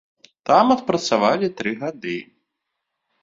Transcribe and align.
Там 0.49 0.71
адпрацавалі 0.75 1.47
тры 1.59 1.71
гады. 1.81 2.17